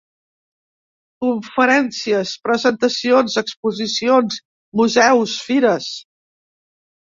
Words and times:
Conferències 1.25 2.31
presentacions 2.47 3.35
exposicions 3.43 4.41
museus 4.81 5.37
fires. 5.51 5.93